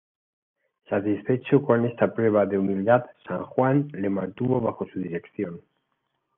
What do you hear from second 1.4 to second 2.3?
con esta